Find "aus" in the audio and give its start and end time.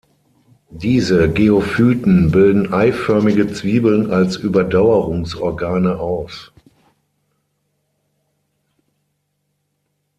5.99-6.51